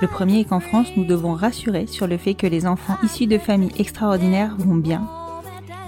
Le 0.00 0.08
premier 0.08 0.40
est 0.40 0.44
qu'en 0.44 0.60
France, 0.60 0.88
nous 0.96 1.04
devons 1.04 1.34
rassurer 1.34 1.86
sur 1.86 2.06
le 2.06 2.16
fait 2.16 2.34
que 2.34 2.46
les 2.46 2.66
enfants 2.66 2.96
issus 3.02 3.26
de 3.26 3.38
familles 3.38 3.74
extraordinaires 3.78 4.56
vont 4.58 4.76
bien. 4.76 5.06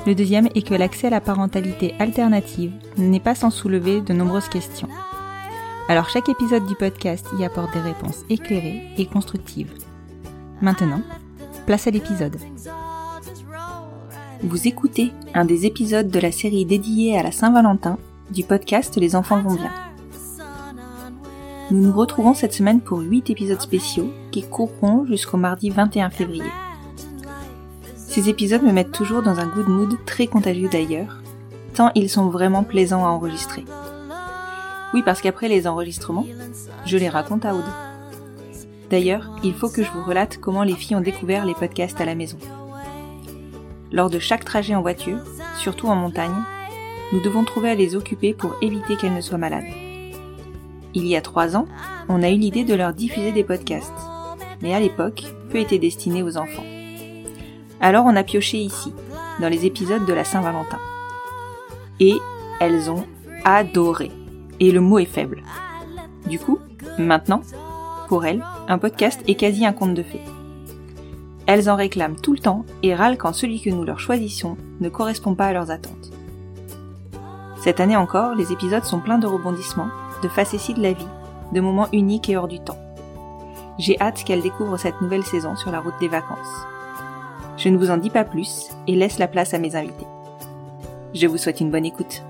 Le 0.07 0.15
deuxième 0.15 0.49
est 0.55 0.67
que 0.67 0.75
l'accès 0.75 1.07
à 1.07 1.11
la 1.11 1.21
parentalité 1.21 1.95
alternative 1.99 2.73
n'est 2.99 3.21
pas 3.21 3.35
sans 3.35 3.51
soulever 3.51 4.01
de 4.01 4.13
nombreuses 4.13 4.49
questions. 4.49 4.89
Alors 5.89 6.09
chaque 6.09 6.29
épisode 6.29 6.67
du 6.67 6.75
podcast 6.75 7.27
y 7.39 7.45
apporte 7.45 7.73
des 7.73 7.81
réponses 7.81 8.25
éclairées 8.29 8.83
et 8.99 9.07
constructives. 9.07 9.73
Maintenant, 10.61 11.03
place 11.67 11.87
à 11.87 11.91
l'épisode. 11.91 12.37
Vous 14.43 14.67
écoutez 14.67 15.13
un 15.35 15.45
des 15.45 15.67
épisodes 15.67 16.09
de 16.09 16.21
la 16.21 16.33
série 16.33 16.65
dédiée 16.65 17.17
à 17.19 17.23
la 17.23 17.33
Saint-Valentin 17.33 17.99
du 18.31 18.43
podcast 18.45 18.97
Les 18.97 19.15
enfants 19.15 19.41
vont 19.41 19.55
bien. 19.55 19.71
Nous 21.73 21.81
nous 21.81 21.93
retrouvons 21.99 22.35
cette 22.35 22.53
semaine 22.53 22.83
pour 22.83 22.99
8 22.99 23.31
épisodes 23.31 23.63
spéciaux 23.63 24.13
qui 24.31 24.43
courront 24.43 25.07
jusqu'au 25.07 25.39
mardi 25.39 25.71
21 25.71 26.11
février. 26.11 26.45
Ces 27.97 28.29
épisodes 28.29 28.63
me 28.63 28.73
mettent 28.73 28.93
toujours 28.93 29.23
dans 29.23 29.41
un 29.41 29.47
good 29.47 29.69
mood 29.69 29.97
très 30.05 30.27
contagieux 30.27 30.69
d'ailleurs, 30.69 31.23
tant 31.73 31.91
ils 31.95 32.11
sont 32.11 32.29
vraiment 32.29 32.63
plaisants 32.63 33.07
à 33.07 33.09
enregistrer. 33.09 33.65
Oui, 34.93 35.01
parce 35.03 35.23
qu'après 35.23 35.49
les 35.49 35.67
enregistrements, 35.67 36.27
je 36.85 36.99
les 36.99 37.09
raconte 37.09 37.47
à 37.47 37.55
Aude. 37.55 37.65
D'ailleurs, 38.91 39.35
il 39.43 39.55
faut 39.55 39.71
que 39.71 39.83
je 39.83 39.91
vous 39.93 40.05
relate 40.05 40.37
comment 40.37 40.65
les 40.65 40.77
filles 40.77 40.97
ont 40.97 41.01
découvert 41.01 41.47
les 41.47 41.55
podcasts 41.55 42.03
à 42.03 42.05
la 42.05 42.15
maison. 42.15 42.37
Lors 43.91 44.11
de 44.11 44.19
chaque 44.19 44.45
trajet 44.45 44.75
en 44.75 44.83
voiture, 44.83 45.21
surtout 45.57 45.89
en 45.89 45.97
montagne, 45.97 46.37
nous 47.15 47.23
devons 47.23 47.45
trouver 47.45 47.71
à 47.71 47.75
les 47.75 47.97
occuper 47.97 48.35
pour 48.35 48.57
éviter 48.61 48.97
qu'elles 48.97 49.15
ne 49.15 49.23
soient 49.23 49.39
malades. 49.39 49.82
Il 50.95 51.07
y 51.07 51.17
a 51.17 51.23
trois 51.23 51.57
ans, 51.57 51.67
on 52.09 52.23
a 52.23 52.29
eu 52.29 52.37
l'idée 52.37 52.65
de 52.65 52.75
leur 52.75 52.93
diffuser 52.93 53.33
des 53.33 53.45
podcasts, 53.45 53.93
mais 54.61 54.75
à 54.75 54.81
l'époque, 54.81 55.25
peu 55.51 55.59
étaient 55.59 55.79
destinés 55.79 56.23
aux 56.23 56.37
enfants. 56.37 56.65
Alors 57.81 58.05
on 58.07 58.15
a 58.15 58.23
pioché 58.23 58.59
ici, 58.59 58.93
dans 59.41 59.49
les 59.49 59.65
épisodes 59.65 60.05
de 60.05 60.13
la 60.13 60.25
Saint-Valentin. 60.25 60.79
Et 61.99 62.19
elles 62.61 62.91
ont 62.91 63.05
adoré. 63.45 64.11
Et 64.61 64.71
le 64.71 64.81
mot 64.81 64.99
est 64.99 65.07
faible. 65.07 65.43
Du 66.27 66.39
coup, 66.39 66.59
maintenant, 66.99 67.43
pour 68.09 68.25
elles, 68.25 68.45
un 68.69 68.79
podcast 68.79 69.21
est 69.27 69.35
quasi 69.35 69.65
un 69.65 69.73
conte 69.73 69.95
de 69.95 70.03
fées. 70.03 70.21
Elles 71.47 71.69
en 71.69 71.77
réclament 71.77 72.21
tout 72.21 72.33
le 72.33 72.39
temps 72.39 72.65
et 72.83 72.95
râlent 72.95 73.19
quand 73.19 73.33
celui 73.33 73.61
que 73.61 73.71
nous 73.71 73.85
leur 73.85 73.99
choisissons 73.99 74.57
ne 74.81 74.89
correspond 74.89 75.35
pas 75.35 75.47
à 75.47 75.53
leurs 75.53 75.71
attentes. 75.71 76.13
Cette 77.63 77.81
année 77.81 77.97
encore, 77.97 78.35
les 78.35 78.53
épisodes 78.53 78.85
sont 78.85 79.01
pleins 79.01 79.19
de 79.19 79.27
rebondissements, 79.27 79.91
de 80.23 80.29
facéties 80.29 80.75
de 80.75 80.83
la 80.83 80.93
vie, 80.93 81.09
de 81.53 81.61
moments 81.61 81.89
uniques 81.93 82.29
et 82.29 82.37
hors 82.37 82.49
du 82.49 82.61
temps. 82.61 82.79
J'ai 83.79 84.01
hâte 84.01 84.25
qu'elles 84.25 84.43
découvrent 84.43 84.79
cette 84.79 85.01
nouvelle 85.01 85.25
saison 85.25 85.57
sur 85.57 85.71
la 85.71 85.81
route 85.81 85.99
des 86.01 86.09
vacances. 86.09 86.67
Je 87.57 87.69
ne 87.69 87.77
vous 87.77 87.91
en 87.91 87.97
dis 87.97 88.11
pas 88.11 88.25
plus 88.25 88.69
et 88.87 88.95
laisse 88.95 89.19
la 89.19 89.29
place 89.29 89.55
à 89.55 89.59
mes 89.59 89.77
invités. 89.77 90.07
Je 91.15 91.27
vous 91.27 91.37
souhaite 91.37 91.61
une 91.61 91.71
bonne 91.71 91.85
écoute. 91.85 92.23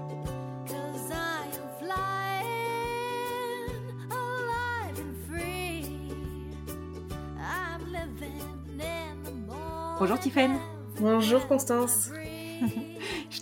Bonjour 9.99 10.19
Tiffany 10.19 10.59
Bonjour 11.01 11.47
Constance. 11.47 12.11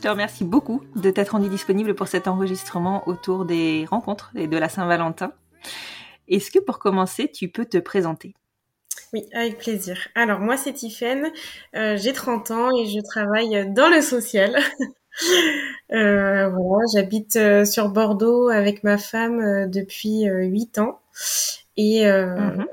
Je 0.00 0.04
te 0.04 0.08
remercie 0.08 0.44
beaucoup 0.44 0.80
de 0.96 1.10
t'être 1.10 1.32
rendue 1.32 1.50
disponible 1.50 1.94
pour 1.94 2.08
cet 2.08 2.26
enregistrement 2.26 3.06
autour 3.06 3.44
des 3.44 3.84
rencontres 3.90 4.30
et 4.34 4.46
de 4.46 4.56
la 4.56 4.70
Saint-Valentin. 4.70 5.34
Est-ce 6.26 6.50
que 6.50 6.58
pour 6.58 6.78
commencer, 6.78 7.30
tu 7.30 7.48
peux 7.48 7.66
te 7.66 7.76
présenter? 7.76 8.34
Oui, 9.12 9.26
avec 9.34 9.58
plaisir. 9.58 10.08
Alors 10.14 10.40
moi 10.40 10.56
c'est 10.56 10.72
Tiffaine, 10.72 11.30
euh, 11.76 11.98
j'ai 11.98 12.14
30 12.14 12.50
ans 12.50 12.70
et 12.78 12.86
je 12.86 12.98
travaille 13.00 13.70
dans 13.74 13.90
le 13.90 14.00
social. 14.00 14.56
Euh, 15.92 16.48
voilà, 16.48 16.84
j'habite 16.94 17.34
euh, 17.34 17.64
sur 17.64 17.88
Bordeaux 17.90 18.48
avec 18.48 18.84
ma 18.84 18.96
femme 18.96 19.68
depuis 19.68 20.28
euh, 20.28 20.44
8 20.44 20.78
ans 20.78 21.00
et, 21.76 22.06
euh, 22.06 22.36
Mhm. 22.36 22.66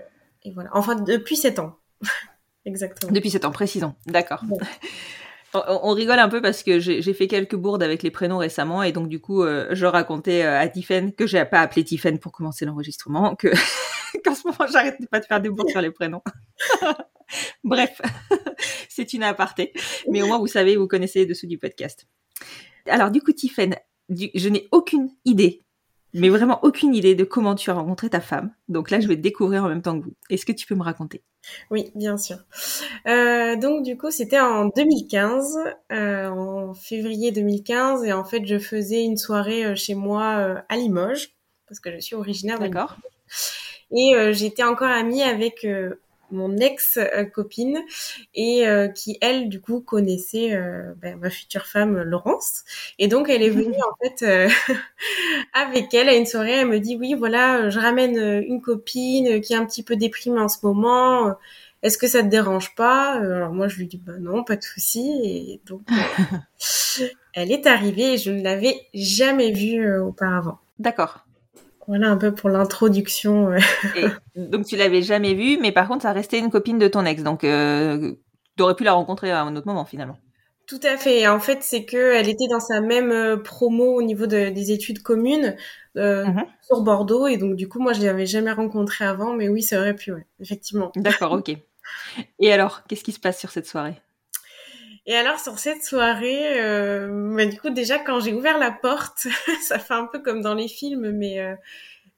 et 0.43 0.51
voilà, 0.51 0.69
enfin 0.73 0.95
depuis 0.95 1.35
7 1.35 1.57
ans. 1.57 1.75
Exactement. 2.65 3.11
Depuis 3.11 3.31
7 3.31 3.43
ans, 3.43 3.51
précisons. 3.51 3.95
D'accord. 4.05 4.43
On, 5.53 5.93
rigole 5.93 6.19
un 6.19 6.27
peu 6.27 6.41
parce 6.41 6.61
que 6.61 6.79
j'ai 6.79 7.13
fait 7.13 7.27
quelques 7.27 7.55
bourdes 7.55 7.81
avec 7.81 8.03
les 8.03 8.11
prénoms 8.11 8.37
récemment 8.37 8.83
et 8.83 8.91
donc 8.91 9.07
du 9.07 9.19
coup, 9.19 9.43
euh, 9.43 9.67
je 9.71 9.85
racontais 9.85 10.43
euh, 10.43 10.59
à 10.59 10.67
Tiffen 10.67 11.13
que 11.13 11.25
j'ai 11.25 11.43
pas 11.45 11.61
appelé 11.61 11.85
Tiffen 11.85 12.19
pour 12.19 12.31
commencer 12.33 12.65
l'enregistrement, 12.65 13.35
que 13.35 13.47
qu'en 14.25 14.35
ce 14.35 14.45
moment 14.45 14.69
j'arrête 14.71 14.97
pas 15.09 15.19
de 15.19 15.25
faire 15.25 15.39
des 15.39 15.49
bourdes 15.49 15.69
sur 15.69 15.81
les 15.81 15.91
prénoms. 15.91 16.21
Bref, 17.63 18.01
c'est 18.89 19.13
une 19.13 19.23
aparté, 19.23 19.73
mais 20.09 20.21
au 20.21 20.27
moins 20.27 20.37
vous 20.37 20.47
savez, 20.47 20.75
vous 20.75 20.87
connaissez 20.87 21.19
les 21.19 21.25
dessous 21.25 21.47
du 21.47 21.57
podcast. 21.57 22.07
Alors 22.87 23.09
du 23.09 23.21
coup, 23.21 23.31
Tiffen, 23.31 23.75
je 24.09 24.49
n'ai 24.49 24.67
aucune 24.71 25.09
idée, 25.23 25.63
mais 26.17 26.29
vraiment 26.29 26.59
aucune 26.63 26.93
idée 26.93 27.15
de 27.15 27.23
comment 27.23 27.55
tu 27.55 27.69
as 27.69 27.73
rencontré 27.73 28.09
ta 28.09 28.21
femme. 28.21 28.51
Donc 28.67 28.91
là, 28.91 28.99
je 28.99 29.07
vais 29.07 29.15
te 29.15 29.21
découvrir 29.21 29.63
en 29.63 29.69
même 29.69 29.81
temps 29.81 29.99
que 29.99 30.05
vous. 30.05 30.13
Est-ce 30.29 30.45
que 30.45 30.51
tu 30.51 30.67
peux 30.67 30.75
me 30.75 30.83
raconter? 30.83 31.23
Oui, 31.71 31.91
bien 31.95 32.17
sûr. 32.17 32.37
Euh, 33.07 33.55
donc 33.55 33.83
du 33.83 33.97
coup, 33.97 34.11
c'était 34.11 34.39
en 34.39 34.65
2015, 34.65 35.57
euh, 35.91 36.27
en 36.27 36.73
février 36.73 37.31
2015, 37.31 38.03
et 38.03 38.13
en 38.13 38.23
fait, 38.23 38.45
je 38.45 38.59
faisais 38.59 39.03
une 39.03 39.17
soirée 39.17 39.65
euh, 39.65 39.75
chez 39.75 39.95
moi 39.95 40.63
à 40.67 40.75
Limoges, 40.75 41.29
parce 41.67 41.79
que 41.79 41.91
je 41.93 41.99
suis 41.99 42.15
originaire 42.15 42.59
de 42.59 42.65
Limoges. 42.65 42.73
D'accord 42.73 42.97
Et 43.91 44.33
j'étais 44.33 44.63
encore 44.63 44.89
amie 44.89 45.23
avec 45.23 45.65
mon 46.31 46.57
ex-copine 46.57 47.79
et 48.33 48.67
euh, 48.67 48.87
qui, 48.87 49.17
elle, 49.21 49.49
du 49.49 49.61
coup, 49.61 49.81
connaissait 49.81 50.53
euh, 50.53 50.93
ben, 50.97 51.17
ma 51.17 51.29
future 51.29 51.65
femme, 51.65 52.01
Laurence. 52.01 52.63
Et 52.99 53.07
donc, 53.07 53.29
elle 53.29 53.43
est 53.43 53.49
venue, 53.49 53.77
en 53.91 53.95
fait, 54.03 54.23
euh, 54.23 54.49
avec 55.53 55.93
elle 55.93 56.09
à 56.09 56.15
une 56.15 56.25
soirée. 56.25 56.51
Elle 56.51 56.67
me 56.67 56.79
dit, 56.79 56.95
oui, 56.95 57.13
voilà, 57.13 57.57
euh, 57.57 57.69
je 57.69 57.79
ramène 57.79 58.17
euh, 58.17 58.41
une 58.45 58.61
copine 58.61 59.27
euh, 59.27 59.39
qui 59.39 59.53
est 59.53 59.57
un 59.57 59.65
petit 59.65 59.83
peu 59.83 59.95
déprimée 59.95 60.39
en 60.39 60.49
ce 60.49 60.57
moment. 60.63 61.35
Est-ce 61.83 61.97
que 61.97 62.07
ça 62.07 62.23
te 62.23 62.27
dérange 62.27 62.75
pas? 62.75 63.13
Alors 63.13 63.53
moi, 63.53 63.67
je 63.67 63.77
lui 63.77 63.87
dis, 63.87 63.97
bah 63.97 64.13
non, 64.19 64.43
pas 64.43 64.55
de 64.55 64.63
souci. 64.63 65.11
Et 65.23 65.61
donc, 65.65 65.81
elle 67.33 67.51
est 67.51 67.67
arrivée 67.67 68.13
et 68.13 68.17
je 68.17 68.31
ne 68.31 68.41
l'avais 68.41 68.75
jamais 68.93 69.51
vue 69.51 69.99
auparavant. 69.99 70.59
D'accord. 70.79 71.26
Voilà 71.87 72.09
un 72.09 72.17
peu 72.17 72.33
pour 72.33 72.49
l'introduction. 72.49 73.51
donc 74.35 74.65
tu 74.65 74.75
l'avais 74.75 75.01
jamais 75.01 75.33
vue, 75.33 75.57
mais 75.61 75.71
par 75.71 75.87
contre 75.87 76.03
ça 76.03 76.11
restait 76.11 76.39
une 76.39 76.49
copine 76.49 76.77
de 76.79 76.87
ton 76.87 77.05
ex, 77.05 77.23
donc 77.23 77.43
euh, 77.43 78.13
tu 78.57 78.63
aurais 78.63 78.75
pu 78.75 78.83
la 78.83 78.93
rencontrer 78.93 79.31
à 79.31 79.41
un 79.41 79.55
autre 79.55 79.67
moment 79.67 79.85
finalement. 79.85 80.17
Tout 80.67 80.81
à 80.83 80.97
fait. 80.97 81.25
En 81.29 81.39
fait, 81.39 81.59
c'est 81.63 81.85
que 81.85 81.95
elle 82.13 82.27
était 82.27 82.47
dans 82.51 82.59
sa 82.59 82.81
même 82.81 83.11
euh, 83.11 83.37
promo 83.37 83.95
au 83.95 84.01
niveau 84.01 84.25
de, 84.25 84.49
des 84.49 84.71
études 84.73 85.01
communes 85.01 85.55
euh, 85.95 86.25
Mhm. 86.25 86.43
sur 86.61 86.81
Bordeaux, 86.81 87.25
et 87.27 87.37
donc 87.37 87.55
du 87.55 87.69
coup, 87.69 87.79
moi, 87.79 87.93
je 87.93 88.01
l'avais 88.05 88.25
jamais 88.25 88.51
rencontrée 88.51 89.05
avant, 89.05 89.33
mais 89.33 89.47
oui, 89.47 89.63
ça 89.63 89.79
aurait 89.79 89.95
pu, 89.95 90.11
ouais, 90.11 90.25
effectivement. 90.41 90.91
D'accord, 90.97 91.31
ok. 91.31 91.55
Et 92.39 92.51
alors, 92.51 92.83
qu'est-ce 92.87 93.03
qui 93.03 93.13
se 93.13 93.19
passe 93.19 93.39
sur 93.39 93.49
cette 93.49 93.65
soirée? 93.65 93.95
Et 95.07 95.15
alors 95.15 95.39
sur 95.39 95.57
cette 95.57 95.83
soirée, 95.83 96.59
euh, 96.61 97.33
bah, 97.35 97.45
du 97.45 97.59
coup 97.59 97.69
déjà 97.69 97.97
quand 97.97 98.19
j'ai 98.19 98.33
ouvert 98.33 98.57
la 98.57 98.71
porte, 98.71 99.27
ça 99.63 99.79
fait 99.79 99.93
un 99.93 100.05
peu 100.05 100.19
comme 100.19 100.41
dans 100.41 100.53
les 100.53 100.67
films, 100.67 101.11
mais 101.11 101.39
euh, 101.39 101.55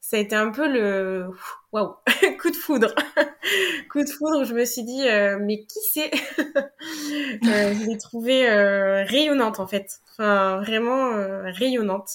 ça 0.01 0.17
a 0.17 0.19
été 0.19 0.35
un 0.35 0.51
peu 0.51 0.67
le 0.67 1.27
waouh 1.71 1.95
coup 2.41 2.49
de 2.51 2.55
foudre, 2.55 2.95
coup 3.91 4.03
de 4.03 4.09
foudre. 4.09 4.43
Je 4.45 4.53
me 4.55 4.65
suis 4.65 4.83
dit 4.83 5.07
euh, 5.07 5.37
mais 5.39 5.59
qui 5.65 5.79
c'est? 5.93 6.11
Euh, 7.45 7.73
Je 7.73 7.85
l'ai 7.89 7.97
trouvée 7.97 8.49
euh, 8.49 9.03
rayonnante 9.03 9.59
en 9.59 9.67
fait, 9.67 9.99
enfin 10.11 10.57
vraiment 10.61 11.13
euh, 11.15 11.43
rayonnante. 11.51 12.09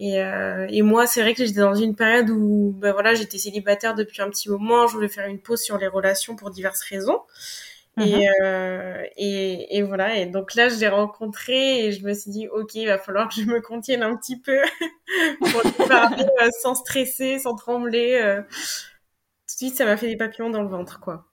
Et, 0.00 0.22
euh, 0.22 0.66
et 0.70 0.82
moi, 0.82 1.08
c'est 1.08 1.22
vrai 1.22 1.34
que 1.34 1.44
j'étais 1.44 1.58
dans 1.60 1.74
une 1.74 1.96
période 1.96 2.30
où, 2.30 2.72
ben 2.78 2.92
voilà, 2.92 3.14
j'étais 3.14 3.36
célibataire 3.38 3.96
depuis 3.96 4.22
un 4.22 4.30
petit 4.30 4.48
moment. 4.48 4.86
Je 4.86 4.94
voulais 4.94 5.08
faire 5.08 5.26
une 5.26 5.40
pause 5.40 5.60
sur 5.60 5.76
les 5.76 5.88
relations 5.88 6.36
pour 6.36 6.50
diverses 6.50 6.82
raisons. 6.82 7.20
Et, 8.00 8.28
euh, 8.42 9.02
et, 9.16 9.76
et 9.78 9.82
voilà. 9.82 10.16
Et 10.16 10.26
donc 10.26 10.54
là, 10.54 10.68
je 10.68 10.76
l'ai 10.76 10.88
rencontré 10.88 11.86
et 11.86 11.92
je 11.92 12.04
me 12.04 12.14
suis 12.14 12.30
dit, 12.30 12.48
ok, 12.48 12.74
il 12.74 12.86
va 12.86 12.98
falloir 12.98 13.28
que 13.28 13.34
je 13.36 13.46
me 13.46 13.60
contienne 13.60 14.02
un 14.02 14.16
petit 14.16 14.40
peu 14.40 14.60
pour 15.40 15.62
lui 15.64 15.86
parler 15.88 16.24
euh, 16.42 16.48
sans 16.62 16.74
stresser, 16.74 17.38
sans 17.38 17.54
trembler. 17.54 18.20
euh. 18.22 18.42
Tout 18.42 19.54
de 19.54 19.68
suite, 19.68 19.74
ça 19.76 19.84
m'a 19.84 19.96
fait 19.96 20.08
des 20.08 20.16
papillons 20.16 20.50
dans 20.50 20.62
le 20.62 20.68
ventre, 20.68 21.00
quoi. 21.00 21.24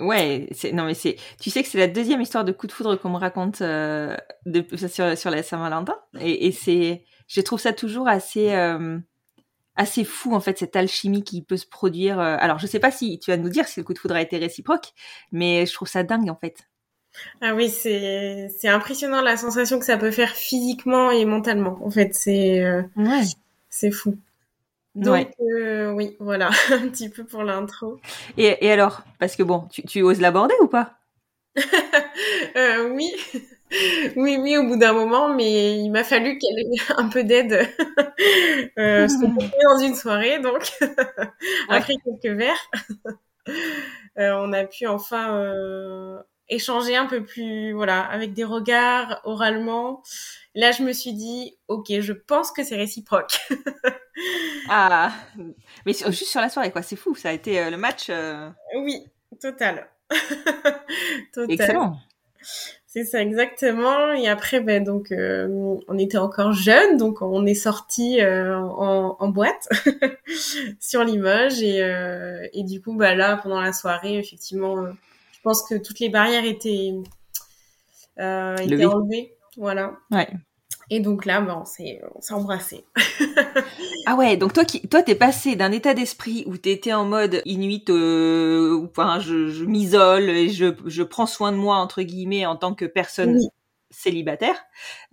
Ouais, 0.00 0.48
c'est 0.52 0.72
non 0.72 0.84
mais 0.84 0.94
c'est 0.94 1.16
tu 1.38 1.50
sais 1.50 1.62
que 1.62 1.68
c'est 1.68 1.76
la 1.76 1.86
deuxième 1.86 2.22
histoire 2.22 2.42
de 2.42 2.52
coup 2.52 2.66
de 2.66 2.72
foudre 2.72 2.96
qu'on 2.96 3.10
me 3.10 3.18
raconte 3.18 3.60
euh, 3.60 4.16
de, 4.46 4.64
sur 4.88 5.18
sur 5.18 5.30
la 5.30 5.42
Saint-Valentin 5.42 5.94
et, 6.18 6.46
et 6.46 6.52
c'est 6.52 7.04
je 7.28 7.42
trouve 7.42 7.60
ça 7.60 7.74
toujours 7.74 8.08
assez 8.08 8.54
euh, 8.54 8.98
assez 9.80 10.04
fou 10.04 10.34
en 10.34 10.40
fait 10.40 10.58
cette 10.58 10.76
alchimie 10.76 11.24
qui 11.24 11.42
peut 11.42 11.56
se 11.56 11.66
produire. 11.66 12.20
euh, 12.20 12.36
alors 12.40 12.58
je 12.58 12.66
sais 12.66 12.78
pas 12.80 12.90
si 12.90 13.18
tu 13.18 13.30
vas 13.30 13.36
nous 13.36 13.48
dire 13.48 13.66
si 13.68 13.80
le 13.80 13.84
coup 13.84 13.94
de 13.94 13.98
foudre 13.98 14.14
a 14.16 14.22
été 14.22 14.38
réciproque, 14.38 14.92
mais 15.32 15.66
je 15.66 15.72
trouve 15.74 15.88
ça 15.88 16.02
dingue 16.02 16.30
en 16.30 16.36
fait. 16.36 16.56
Ah 17.40 17.54
oui, 17.54 17.68
c'est 17.68 18.48
c'est 18.60 18.68
impressionnant 18.68 19.20
la 19.22 19.36
sensation 19.36 19.78
que 19.80 19.84
ça 19.84 19.96
peut 19.98 20.12
faire 20.12 20.30
physiquement 20.36 21.10
et 21.10 21.24
mentalement. 21.24 21.78
En 21.84 21.90
fait, 21.90 22.14
c'est 22.14 22.62
euh, 22.62 22.82
Ouais. 22.96 23.22
c'est 23.68 23.90
fou. 23.90 24.16
Donc 24.94 25.12
Ouais. 25.14 25.30
euh, 25.40 25.92
oui, 25.92 26.16
voilà, 26.20 26.50
un 26.70 26.88
petit 26.88 27.08
peu 27.08 27.24
pour 27.24 27.42
l'intro. 27.44 28.00
Et, 28.36 28.64
et 28.66 28.72
alors? 28.72 29.02
Parce 29.18 29.36
que 29.36 29.42
bon 29.42 29.66
tu, 29.72 29.82
tu 29.84 30.02
oses 30.02 30.20
l'aborder 30.20 30.54
ou 30.62 30.68
pas? 30.68 30.98
Euh, 32.56 32.90
oui, 32.94 33.10
oui, 34.16 34.36
oui, 34.40 34.56
au 34.56 34.64
bout 34.66 34.76
d'un 34.76 34.92
moment, 34.92 35.32
mais 35.34 35.78
il 35.78 35.90
m'a 35.90 36.04
fallu 36.04 36.38
qu'elle 36.38 36.58
ait 36.58 36.92
un 36.96 37.08
peu 37.08 37.24
d'aide. 37.24 37.68
euh, 38.78 39.06
parce 39.06 39.16
qu'on 39.16 39.34
était 39.36 39.56
dans 39.64 39.78
une 39.78 39.94
soirée, 39.94 40.38
donc 40.40 40.70
après 41.68 41.94
quelques 42.04 42.36
verres, 42.36 42.70
euh, 44.18 44.32
on 44.38 44.52
a 44.52 44.64
pu 44.64 44.86
enfin 44.86 45.36
euh, 45.36 46.18
échanger 46.48 46.96
un 46.96 47.06
peu 47.06 47.24
plus, 47.24 47.72
voilà, 47.72 48.00
avec 48.02 48.32
des 48.32 48.44
regards, 48.44 49.20
oralement. 49.24 50.02
Là, 50.54 50.72
je 50.72 50.82
me 50.82 50.92
suis 50.92 51.12
dit, 51.12 51.56
ok, 51.68 51.86
je 52.00 52.12
pense 52.12 52.50
que 52.50 52.64
c'est 52.64 52.76
réciproque. 52.76 53.38
Ah 54.68 55.12
mais 55.86 55.92
sur- 55.94 56.08
juste 56.10 56.30
sur 56.30 56.40
la 56.40 56.48
soirée 56.50 56.70
quoi 56.70 56.82
c'est 56.82 56.96
fou 56.96 57.14
ça 57.14 57.30
a 57.30 57.32
été 57.32 57.58
euh, 57.58 57.70
le 57.70 57.76
match 57.76 58.08
euh, 58.10 58.50
oui, 58.76 59.04
total. 59.40 59.88
total. 61.32 61.50
excellent. 61.50 61.96
C'est 62.92 63.04
ça 63.04 63.22
exactement. 63.22 64.12
Et 64.14 64.28
après, 64.28 64.60
ben 64.60 64.82
donc, 64.82 65.12
euh, 65.12 65.76
on 65.86 65.96
était 65.96 66.18
encore 66.18 66.52
jeunes, 66.52 66.96
donc 66.96 67.22
on 67.22 67.46
est 67.46 67.54
sorti 67.54 68.20
en, 68.20 69.16
en 69.16 69.28
boîte 69.28 69.68
sur 70.80 71.04
Limoges 71.04 71.62
et, 71.62 71.82
euh, 71.82 72.46
et 72.52 72.64
du 72.64 72.80
coup, 72.82 72.94
bah 72.94 73.14
là, 73.14 73.36
pendant 73.36 73.60
la 73.60 73.72
soirée, 73.72 74.18
effectivement, 74.18 74.78
euh, 74.78 74.90
je 75.32 75.40
pense 75.42 75.62
que 75.62 75.76
toutes 75.76 76.00
les 76.00 76.08
barrières 76.08 76.44
étaient, 76.44 76.92
euh, 78.18 78.56
étaient 78.56 78.70
Levées. 78.70 78.86
enlevées, 78.86 79.34
voilà. 79.56 79.92
Ouais. 80.10 80.28
Et 80.92 80.98
donc 81.00 81.24
là, 81.24 81.40
ben, 81.40 81.62
on 81.62 81.64
s'est 81.64 82.00
embrassés. 82.30 82.84
Ah 84.06 84.16
ouais, 84.16 84.36
donc 84.36 84.54
toi 84.54 84.64
qui 84.64 84.80
toi 84.88 85.02
t'es 85.02 85.14
passé 85.14 85.56
d'un 85.56 85.70
état 85.72 85.92
d'esprit 85.94 86.42
où 86.46 86.56
t'étais 86.56 86.92
en 86.94 87.04
mode 87.04 87.42
inuit, 87.44 87.88
euh, 87.90 88.72
où, 88.74 88.86
enfin 88.90 89.20
je, 89.20 89.50
je 89.50 89.64
m'isole 89.64 90.28
et 90.30 90.48
je, 90.48 90.74
je 90.86 91.02
prends 91.02 91.26
soin 91.26 91.52
de 91.52 91.58
moi 91.58 91.76
entre 91.76 92.02
guillemets 92.02 92.46
en 92.46 92.56
tant 92.56 92.74
que 92.74 92.86
personne 92.86 93.36
Oui. 93.36 93.48
célibataire, 93.90 94.56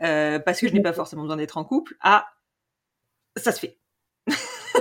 euh, 0.03 0.39
parce 0.39 0.62
que 0.62 0.68
je 0.69 0.74
n'ai 0.74 0.81
pas 0.81 0.94
forcément 0.94 1.24
besoin 1.24 1.35
d'être 1.38 1.57
en 1.57 1.65
couple. 1.65 1.95
Ah, 2.01 2.27
ça 3.35 3.51
se 3.51 3.59
fait. 3.59 3.77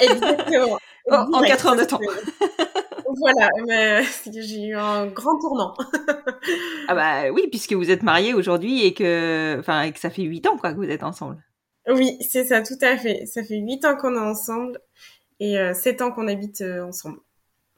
Exactement. 0.00 0.78
En 1.08 1.24
Direct, 1.26 1.46
quatre 1.46 1.66
heures 1.66 1.76
de 1.76 1.84
temps. 1.84 2.00
Voilà, 3.08 3.48
mais 3.66 4.02
j'ai 4.32 4.66
eu 4.66 4.76
un 4.76 5.06
grand 5.06 5.38
tournant. 5.38 5.74
Ah 6.88 6.94
bah 6.94 7.30
oui, 7.32 7.48
puisque 7.50 7.72
vous 7.72 7.90
êtes 7.90 8.02
mariés 8.02 8.34
aujourd'hui 8.34 8.84
et 8.84 8.94
que, 8.94 9.56
enfin, 9.58 9.82
et 9.82 9.92
que 9.92 9.98
ça 9.98 10.10
fait 10.10 10.22
huit 10.22 10.46
ans 10.46 10.56
quoi 10.56 10.72
que 10.72 10.76
vous 10.76 10.84
êtes 10.84 11.02
ensemble. 11.02 11.42
Oui, 11.88 12.18
c'est 12.20 12.44
ça, 12.44 12.62
tout 12.62 12.78
à 12.80 12.96
fait. 12.96 13.26
Ça 13.26 13.44
fait 13.44 13.58
huit 13.58 13.84
ans 13.84 13.96
qu'on 13.96 14.14
est 14.14 14.18
ensemble 14.18 14.80
et 15.40 15.58
euh, 15.58 15.74
sept 15.74 16.02
ans 16.02 16.10
qu'on 16.10 16.28
habite 16.28 16.60
euh, 16.60 16.84
ensemble. 16.84 17.18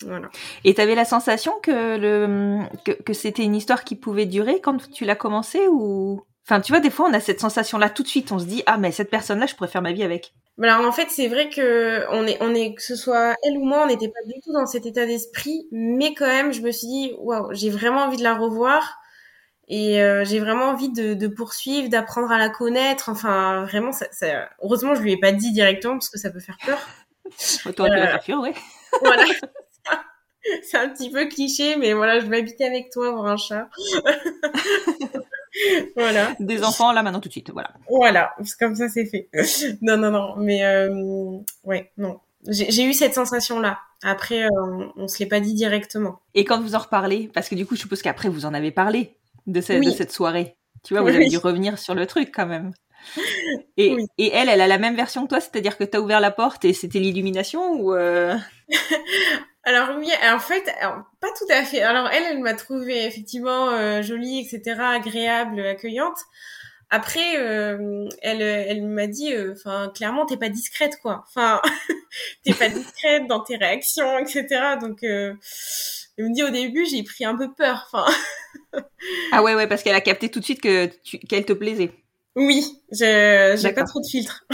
Voilà. 0.03 0.31
Et 0.65 0.75
t'avais 0.75 0.95
la 0.95 1.05
sensation 1.05 1.53
que 1.63 1.99
le 1.99 2.61
que, 2.85 2.93
que 2.93 3.13
c'était 3.13 3.43
une 3.43 3.57
histoire 3.57 3.85
qui 3.85 3.97
pouvait 3.97 4.27
durer 4.27 4.61
quand 4.61 4.91
tu 4.91 5.05
l'as 5.05 5.17
commencé 5.17 5.67
ou? 5.69 6.23
Enfin, 6.49 6.63
tu 6.63 6.73
vois, 6.73 6.81
des 6.81 6.89
fois, 6.89 7.07
on 7.11 7.13
a 7.13 7.21
cette 7.21 7.41
sensation-là 7.41 7.91
tout 7.91 8.03
de 8.03 8.09
suite. 8.09 8.33
On 8.33 8.39
se 8.39 8.47
dit, 8.47 8.63
ah, 8.65 8.79
mais 8.79 8.91
cette 8.91 9.11
personne-là, 9.11 9.45
je 9.45 9.55
pourrais 9.55 9.69
faire 9.69 9.83
ma 9.83 9.93
vie 9.93 10.03
avec. 10.03 10.33
Alors 10.63 10.81
en 10.87 10.93
fait, 10.93 11.09
c'est 11.11 11.29
vrai 11.29 11.51
que 11.51 12.07
on 12.11 12.27
est, 12.27 12.39
on 12.41 12.55
est, 12.55 12.75
que 12.75 12.83
ce 12.83 12.97
soit 12.97 13.37
elle 13.43 13.59
ou 13.59 13.65
moi, 13.67 13.83
on 13.85 13.87
n'était 13.87 14.09
pas 14.09 14.23
du 14.27 14.33
tout 14.43 14.53
dans 14.55 14.65
cet 14.65 14.87
état 14.87 15.05
d'esprit, 15.05 15.69
mais 15.71 16.15
quand 16.15 16.27
même, 16.27 16.53
je 16.55 16.63
me 16.63 16.73
suis 16.73 16.87
dit, 16.89 17.13
waouh, 17.19 17.53
j'ai 17.53 17.69
vraiment 17.69 18.05
envie 18.05 18.17
de 18.17 18.23
la 18.23 18.35
revoir 18.35 18.97
et 19.69 20.03
euh, 20.03 20.25
j'ai 20.25 20.41
vraiment 20.41 20.71
envie 20.71 20.89
de, 20.91 21.13
de 21.13 21.29
poursuivre, 21.29 21.91
d'apprendre 21.91 22.33
à 22.33 22.39
la 22.39 22.49
connaître. 22.49 23.11
Enfin, 23.11 23.65
vraiment, 23.67 23.93
ça, 23.93 24.07
ça- 24.11 24.49
heureusement, 24.63 24.95
je 24.95 25.03
lui 25.03 25.13
ai 25.13 25.21
pas 25.21 25.33
dit 25.33 25.53
directement 25.53 25.95
parce 25.95 26.09
que 26.09 26.19
ça 26.19 26.31
peut 26.31 26.41
faire 26.41 26.57
peur. 26.65 26.79
Tu 27.39 27.69
Euh, 27.83 27.89
la 27.89 28.19
faire 28.21 28.41
ouais. 28.41 28.55
Voilà. 29.03 29.27
C'est 30.63 30.79
un 30.79 30.89
petit 30.89 31.11
peu 31.11 31.27
cliché, 31.27 31.77
mais 31.77 31.93
voilà, 31.93 32.21
je 32.21 32.27
vais 32.27 32.39
habiter 32.39 32.65
avec 32.65 32.91
toi, 32.91 33.09
avoir 33.09 33.27
un 33.27 33.37
chat. 33.37 33.69
voilà. 35.97 36.35
Des 36.41 36.63
enfants, 36.65 36.93
là, 36.93 37.03
maintenant, 37.03 37.21
tout 37.21 37.29
de 37.29 37.33
suite. 37.33 37.51
Voilà. 37.53 37.71
Voilà, 37.89 38.35
c'est 38.45 38.59
comme 38.59 38.75
ça 38.75 38.89
c'est 38.89 39.07
fait. 39.07 39.29
non, 39.83 39.97
non, 39.97 40.11
non, 40.11 40.35
mais 40.37 40.65
euh, 40.65 41.39
ouais, 41.65 41.91
non. 41.99 42.21
J'ai 42.47 42.71
j'ai 42.71 42.85
eu 42.85 42.93
cette 42.93 43.15
sensation-là. 43.15 43.79
Après, 44.05 44.45
euh, 44.45 44.49
on, 44.63 44.93
on 44.97 45.09
se 45.09 45.19
l'est 45.19 45.27
pas 45.29 45.41
dit 45.41 45.55
directement. 45.55 46.21
Et 46.35 46.45
quand 46.45 46.61
vous 46.61 46.75
en 46.77 46.79
reparlez, 46.79 47.29
parce 47.35 47.49
que 47.49 47.55
du 47.57 47.67
coup, 47.67 47.75
je 47.75 47.81
suppose 47.81 48.01
qu'après, 48.03 48.29
vous 48.29 48.47
en 48.47 48.55
avez 48.55 48.71
parlé 48.71 49.17
de, 49.47 49.61
ce- 49.61 49.73
Oui. 49.73 49.87
de 49.87 49.91
cette 49.91 50.13
soirée. 50.13 50.57
Tu 50.85 50.95
vois, 50.95 51.01
vous 51.03 51.09
Oui. 51.09 51.17
avez 51.17 51.29
dû 51.29 51.39
revenir 51.39 51.79
sur 51.79 51.95
le 51.97 52.07
truc 52.07 52.31
quand 52.33 52.47
même. 52.47 52.73
Et, 53.77 53.95
Oui. 53.95 54.07
et 54.19 54.31
elle, 54.33 54.49
elle 54.49 54.61
a 54.61 54.67
la 54.67 54.79
même 54.79 54.97
version 54.97 55.25
que 55.25 55.29
toi, 55.31 55.41
c'est-à-dire 55.41 55.77
que 55.79 55.85
t'as 55.85 56.01
ouvert 56.01 56.21
la 56.21 56.31
porte 56.31 56.65
et 56.65 56.73
c'était 56.73 56.99
l'illumination 56.99 57.73
ou 57.81 57.95
euh, 57.95 58.37
Alors 59.65 59.97
oui, 59.99 60.09
en 60.33 60.39
fait, 60.39 60.67
alors, 60.81 61.03
pas 61.21 61.29
tout 61.39 61.47
à 61.51 61.63
fait. 61.65 61.83
Alors 61.83 62.09
elle, 62.11 62.25
elle 62.25 62.39
m'a 62.41 62.55
trouvé 62.55 63.05
effectivement 63.05 63.71
euh, 63.71 64.03
jolie, 64.03 64.41
etc., 64.41 64.81
agréable, 64.81 65.61
accueillante. 65.61 66.19
Après, 66.91 67.37
euh, 67.37 68.09
elle, 68.23 68.41
elle 68.41 68.83
m'a 68.87 69.07
dit, 69.07 69.35
euh, 69.35 69.53
enfin, 69.55 69.93
clairement, 69.95 70.25
t'es 70.25 70.39
pas 70.39 70.49
discrète, 70.49 70.99
quoi. 71.03 71.23
Enfin, 71.29 71.61
t'es 72.45 72.55
pas 72.55 72.71
discrète 72.71 73.27
dans 73.27 73.41
tes 73.41 73.57
réactions, 73.57 74.19
etc. 74.19 74.47
Donc, 74.81 75.03
euh, 75.03 75.35
elle 76.17 76.31
me 76.31 76.35
dit 76.35 76.43
au 76.43 76.49
début, 76.51 76.87
j'ai 76.87 77.03
pris 77.03 77.27
un 77.27 77.37
peu 77.37 77.53
peur. 77.53 77.89
Enfin, 77.93 78.11
Ah 79.33 79.43
ouais, 79.43 79.55
ouais, 79.55 79.67
parce 79.67 79.83
qu'elle 79.83 79.95
a 79.95 80.01
capté 80.01 80.31
tout 80.31 80.41
de 80.41 80.45
suite 80.47 80.63
que 80.63 80.87
tu- 81.05 81.19
qu'elle 81.19 81.45
te 81.45 81.53
plaisait. 81.53 81.91
Oui, 82.39 82.81
j'ai 82.93 83.73
pas 83.75 83.85
trop 83.85 84.01
de 84.01 84.07
filtres. 84.07 84.45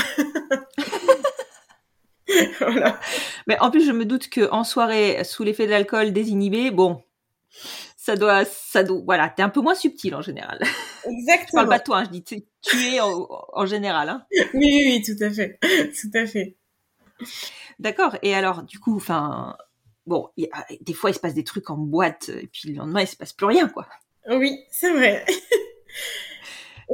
voilà. 2.61 2.99
Mais 3.47 3.59
en 3.61 3.71
plus, 3.71 3.85
je 3.85 3.93
me 3.93 4.05
doute 4.05 4.29
que 4.29 4.49
en 4.51 4.65
soirée, 4.65 5.23
sous 5.25 5.45
l'effet 5.45 5.67
de 5.67 5.71
l'alcool 5.71 6.13
désinhibé, 6.13 6.71
bon, 6.71 7.03
ça 7.97 8.17
doit, 8.17 8.45
ça 8.45 8.83
doit, 8.83 9.03
voilà, 9.05 9.29
t'es 9.29 9.43
un 9.43 9.49
peu 9.51 9.61
moins 9.61 9.75
subtil 9.75 10.15
en 10.15 10.23
général. 10.23 10.59
Je 11.05 11.11
Exactement. 11.11 11.63
parle 11.63 11.69
pas 11.69 11.79
de 11.79 11.85
toi, 11.85 11.99
hein, 11.99 12.05
je 12.07 12.11
dis 12.11 12.25
tu 12.25 12.43
es 12.95 13.01
en, 13.01 13.29
en 13.53 13.67
général. 13.67 14.09
Hein. 14.09 14.25
Oui, 14.55 14.61
oui, 14.63 14.83
oui, 14.87 15.03
tout 15.03 15.23
à 15.23 15.31
fait. 15.31 15.59
Tout 16.01 16.11
à 16.19 16.27
fait. 16.27 16.57
D'accord. 17.79 18.17
Et 18.23 18.35
alors, 18.35 18.63
du 18.63 18.79
coup, 18.79 18.97
enfin, 18.97 19.57
bon, 20.07 20.31
il 20.37 20.45
y 20.45 20.49
a- 20.53 20.67
des 20.81 20.95
fois, 20.95 21.11
il 21.11 21.15
se 21.15 21.21
passe 21.21 21.35
des 21.35 21.45
trucs 21.45 21.69
en 21.71 21.77
boîte, 21.77 22.31
et 22.31 22.47
puis 22.47 22.71
le 22.71 22.77
lendemain, 22.77 23.03
il 23.03 23.07
se 23.09 23.17
passe 23.17 23.33
plus 23.35 23.47
rien, 23.47 23.69
quoi. 23.69 23.87
Oui, 24.31 24.59
c'est 24.71 24.93
vrai. 24.93 25.25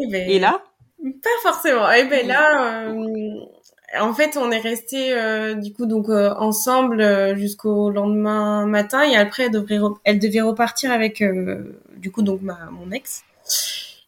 Eh 0.01 0.07
ben, 0.09 0.31
Et 0.31 0.39
là, 0.39 0.63
Pas 1.03 1.31
forcément. 1.43 1.91
Eh 1.93 2.05
ben 2.05 2.27
là, 2.27 2.89
euh, 2.91 3.41
en 4.01 4.13
fait, 4.15 4.37
on 4.37 4.51
est 4.51 4.59
resté 4.61 5.13
euh, 5.15 5.55
du 5.55 5.73
coup 5.73 5.87
donc 5.87 6.09
euh, 6.11 6.35
ensemble 6.37 7.01
euh, 7.01 7.35
jusqu'au 7.37 7.91
lendemain 7.91 8.67
matin 8.67 9.03
et 9.03 9.17
après 9.17 9.45
elle 9.45 9.51
devrait 9.53 9.79
re- 9.79 9.97
elle 10.05 10.19
devait 10.19 10.43
repartir 10.43 10.93
avec 10.93 11.23
euh, 11.23 11.65
du 11.97 12.11
coup 12.13 12.23
donc 12.23 12.43
ma 12.43 12.59
mon 12.71 12.91
ex. 12.91 13.23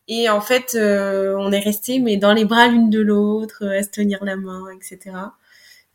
Et 0.09 0.29
en 0.29 0.41
fait, 0.41 0.77
on 0.77 1.53
est 1.53 1.61
resté 1.61 1.99
mais 2.01 2.17
dans 2.17 2.33
les 2.35 2.45
bras 2.45 2.69
l'une 2.69 2.91
de 2.91 3.01
l'autre, 3.01 3.65
à 3.67 3.83
se 3.83 3.89
tenir 3.91 4.25
la 4.25 4.37
main, 4.37 4.65
etc. 4.71 5.33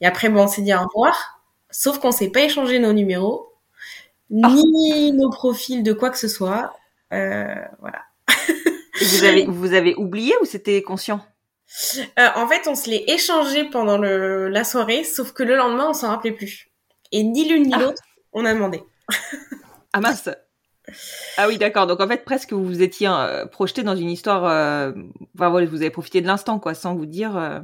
Et 0.02 0.08
après, 0.08 0.30
bon, 0.30 0.44
on 0.44 0.48
s'est 0.48 0.62
dit 0.64 0.74
au 0.74 0.80
revoir. 0.80 1.42
Sauf 1.72 2.00
qu'on 2.00 2.12
s'est 2.12 2.30
pas 2.32 2.42
échangé 2.42 2.80
nos 2.80 2.94
numéros, 2.94 3.52
ni 4.32 5.12
nos 5.14 5.30
profils 5.32 5.84
de 5.84 5.94
quoi 5.94 6.10
que 6.12 6.18
ce 6.20 6.28
soit. 6.30 6.74
voilà. 7.12 8.04
vous 9.00 9.24
avez 9.24 9.46
vous 9.48 9.74
avez 9.74 9.96
oublié 9.96 10.34
ou 10.42 10.46
c'était 10.46 10.82
conscient? 10.82 11.22
Euh, 12.20 12.28
En 12.36 12.48
fait, 12.48 12.68
on 12.68 12.76
se 12.76 12.90
l'est 12.90 13.10
échangé 13.10 13.66
pendant 13.66 13.98
le, 13.98 14.48
la 14.50 14.64
soirée, 14.64 15.04
sauf 15.04 15.34
que 15.34 15.44
le 15.44 15.56
lendemain, 15.56 15.90
on 15.90 15.94
s'en 15.94 16.10
rappelait 16.10 16.32
plus. 16.32 16.70
Et 17.12 17.24
ni 17.24 17.48
l'une 17.48 17.64
ni 17.64 17.74
ah. 17.74 17.80
l'autre, 17.80 18.02
on 18.34 18.46
a 18.46 18.54
demandé. 18.54 18.84
ah 19.94 20.00
mince. 20.00 20.30
Ah 21.38 21.48
oui, 21.48 21.58
d'accord. 21.58 21.88
Donc 21.88 22.00
en 22.00 22.08
fait, 22.08 22.24
presque 22.24 22.54
vous 22.54 22.64
vous 22.64 22.82
étiez 22.82 23.08
euh, 23.08 23.46
projeté 23.46 23.84
dans 23.84 23.96
une 23.96 24.10
histoire. 24.10 24.46
Euh... 24.46 24.92
Enfin, 25.36 25.50
voilà, 25.50 25.68
vous 25.68 25.82
avez 25.82 25.90
profité 25.90 26.22
de 26.22 26.28
l'instant, 26.28 26.60
quoi, 26.60 26.74
sans 26.74 26.96
vous 26.96 27.06
dire. 27.06 27.36
Euh. 27.38 27.60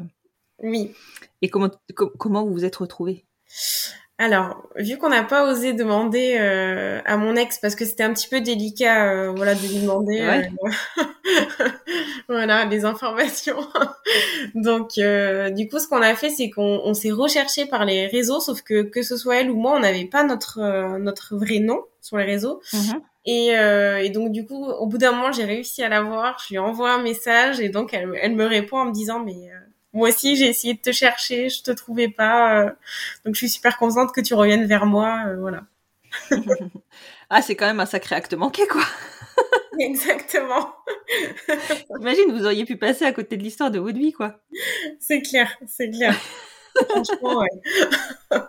Oui. 0.60 0.94
Et 1.42 1.50
comment 1.50 1.70
comment 2.20 2.44
vous 2.44 2.54
vous 2.54 2.66
êtes 2.66 2.76
retrouvés? 2.76 3.26
Alors, 4.24 4.70
vu 4.78 4.98
qu'on 4.98 5.10
n'a 5.10 5.24
pas 5.24 5.52
osé 5.52 5.74
demander 5.74 6.38
euh, 6.40 7.02
à 7.04 7.18
mon 7.18 7.36
ex 7.36 7.58
parce 7.58 7.76
que 7.76 7.84
c'était 7.84 8.04
un 8.04 8.14
petit 8.14 8.30
peu 8.30 8.40
délicat, 8.40 9.12
euh, 9.12 9.34
voilà, 9.36 9.54
de 9.54 9.60
lui 9.60 9.80
demander, 9.80 10.22
euh, 10.22 11.04
voilà, 12.30 12.66
des 12.66 12.86
informations. 12.86 13.58
Donc, 14.56 14.92
du 14.94 15.68
coup, 15.68 15.78
ce 15.78 15.90
qu'on 15.90 16.02
a 16.02 16.16
fait, 16.16 16.30
c'est 16.30 16.50
qu'on 16.50 16.94
s'est 16.94 17.12
recherché 17.12 17.66
par 17.66 17.84
les 17.84 18.08
réseaux, 18.08 18.40
sauf 18.40 18.62
que 18.62 18.84
que 18.84 19.02
ce 19.02 19.18
soit 19.18 19.42
elle 19.42 19.52
ou 19.52 19.58
moi, 19.58 19.74
on 19.76 19.82
n'avait 19.82 20.06
pas 20.06 20.24
notre 20.24 20.98
notre 21.00 21.36
vrai 21.36 21.60
nom 21.60 21.82
sur 22.00 22.16
les 22.16 22.24
réseaux. 22.24 22.62
Mm-hmm. 22.72 23.02
Et, 23.26 24.06
et, 24.06 24.10
donc 24.10 24.32
du 24.32 24.46
coup, 24.46 24.64
au 24.64 24.88
bout 24.88 25.00
d'un 25.00 25.12
moment, 25.12 25.34
j'ai 25.34 25.44
réussi 25.44 25.84
à 25.84 25.90
la 25.90 26.02
voir. 26.02 26.42
Je 26.48 26.54
lui 26.54 26.60
envoie 26.60 26.94
un 26.94 27.04
message 27.04 27.60
et 27.60 27.68
donc 27.68 27.94
elle, 27.94 28.10
elle 28.22 28.36
me 28.36 28.46
répond 28.46 28.78
en 28.78 28.86
me 28.86 28.94
disant 28.94 29.20
mais 29.20 29.52
moi 29.94 30.10
aussi, 30.10 30.36
j'ai 30.36 30.48
essayé 30.48 30.74
de 30.74 30.80
te 30.80 30.92
chercher, 30.92 31.50
je 31.50 31.62
te 31.62 31.72
trouvais 31.72 32.10
pas. 32.10 32.62
Euh, 32.62 32.70
donc, 33.26 33.36
je 33.36 33.40
suis 33.40 33.50
super 33.50 33.78
contente 33.78 34.12
que 34.12 34.22
tu 34.22 34.34
reviennes 34.34 34.66
vers 34.66 34.86
moi. 34.86 35.26
Euh, 35.28 35.38
voilà. 35.40 35.64
ah, 37.30 37.42
c'est 37.42 37.56
quand 37.56 37.68
même 37.68 37.80
un 37.80 37.86
sacré 37.86 38.16
acte 38.16 38.34
manqué, 38.34 38.66
quoi. 38.68 38.82
Exactement. 39.80 40.74
Imagine, 42.00 42.32
vous 42.32 42.46
auriez 42.46 42.66
pu 42.66 42.78
passer 42.78 43.06
à 43.06 43.12
côté 43.12 43.38
de 43.38 43.44
l'histoire 43.44 43.72
de 43.72 43.80
votre 43.80 43.98
vie, 43.98 44.14
quoi. 44.14 44.40
C'est 45.00 45.22
clair, 45.22 45.56
c'est 45.68 45.90
clair. 45.90 46.16
Franchement, 46.90 47.40
ouais. 47.40 48.40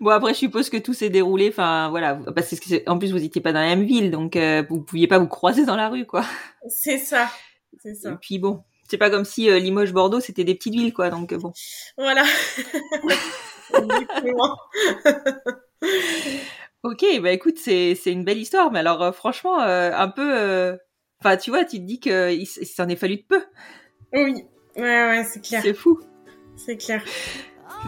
Bon 0.00 0.10
après 0.10 0.34
je 0.34 0.38
suppose 0.38 0.70
que 0.70 0.76
tout 0.76 0.92
s'est 0.92 1.08
déroulé, 1.08 1.48
enfin 1.50 1.88
voilà, 1.90 2.18
parce 2.34 2.58
que 2.58 2.90
en 2.90 2.98
plus 2.98 3.12
vous 3.12 3.18
n'étiez 3.18 3.40
pas 3.40 3.52
dans 3.52 3.60
la 3.60 3.76
même 3.76 3.84
ville, 3.84 4.10
donc 4.10 4.34
euh, 4.34 4.64
vous 4.68 4.80
pouviez 4.80 5.06
pas 5.06 5.18
vous 5.18 5.28
croiser 5.28 5.64
dans 5.64 5.76
la 5.76 5.88
rue 5.88 6.04
quoi. 6.04 6.24
C'est 6.68 6.98
ça, 6.98 7.30
c'est 7.78 7.94
ça. 7.94 8.10
Et 8.10 8.16
puis 8.20 8.38
bon, 8.38 8.64
c'est 8.90 8.98
pas 8.98 9.08
comme 9.08 9.24
si 9.24 9.48
euh, 9.48 9.58
Limoges, 9.60 9.92
Bordeaux, 9.92 10.18
c'était 10.18 10.42
des 10.42 10.56
petites 10.56 10.74
villes, 10.74 10.92
quoi. 10.92 11.10
Donc 11.10 11.32
euh, 11.32 11.38
bon. 11.38 11.52
Voilà. 11.96 12.24
ok, 16.82 17.04
bah 17.22 17.30
écoute, 17.30 17.58
c'est 17.58 17.94
c'est 17.94 18.10
une 18.10 18.24
belle 18.24 18.38
histoire, 18.38 18.72
mais 18.72 18.80
alors 18.80 19.00
euh, 19.02 19.12
franchement, 19.12 19.60
un 19.60 20.08
peu, 20.08 20.76
enfin 21.20 21.36
tu 21.36 21.50
vois, 21.50 21.64
tu 21.64 21.76
te 21.76 21.82
dis 21.82 22.00
que 22.00 22.32
il, 22.32 22.46
s'en 22.46 22.88
est 22.88 22.96
fallu 22.96 23.18
de 23.18 23.24
peu. 23.28 23.44
Oui, 24.12 24.44
ouais, 24.76 24.82
ouais, 24.82 25.24
c'est 25.32 25.40
clair. 25.40 25.62
C'est 25.62 25.74
fou. 25.74 26.00
C'est 26.56 26.76
clair. 26.76 27.04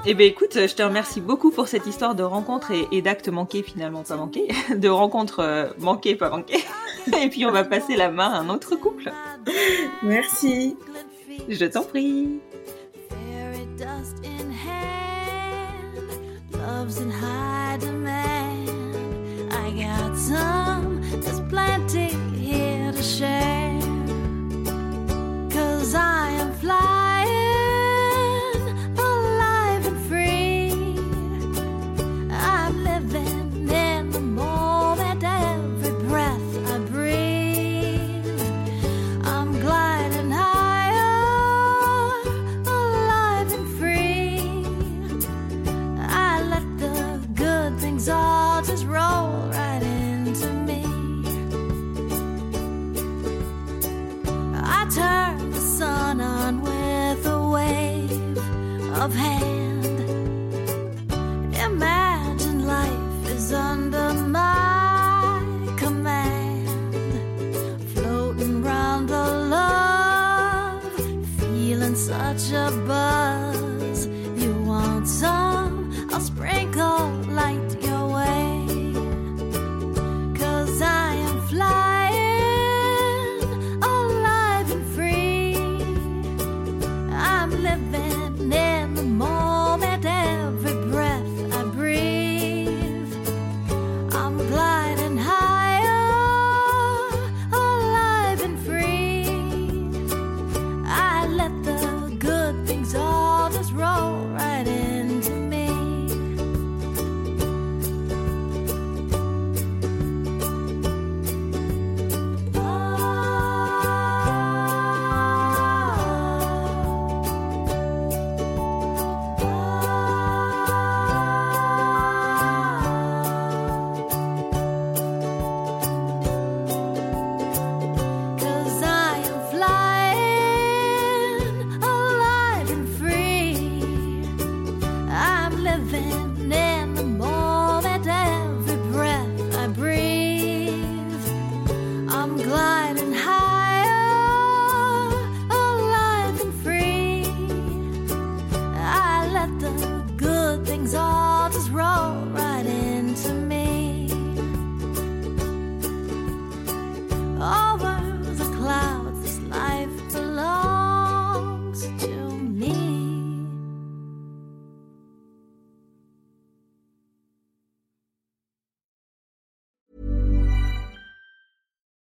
Eh 0.06 0.14
ben 0.14 0.26
écoute, 0.26 0.54
je 0.54 0.74
te 0.74 0.82
remercie 0.82 1.20
beaucoup 1.20 1.50
pour 1.50 1.66
cette 1.66 1.86
histoire 1.86 2.14
de 2.14 2.22
rencontre 2.22 2.70
et, 2.70 2.86
et 2.92 3.02
d'actes 3.02 3.28
manqués 3.28 3.62
finalement 3.64 4.04
pas 4.04 4.16
manqués, 4.16 4.48
de 4.74 4.88
rencontres 4.88 5.74
manquées 5.78 6.14
pas 6.14 6.30
manquées. 6.30 6.64
et 7.22 7.28
puis 7.28 7.44
on 7.46 7.50
va 7.50 7.64
passer 7.64 7.96
la 7.96 8.10
main 8.10 8.30
à 8.30 8.38
un 8.38 8.48
autre 8.48 8.76
couple. 8.76 9.10
Merci. 10.02 10.76
Je 11.48 11.64
t'en 11.66 11.82
prie. 11.82 12.40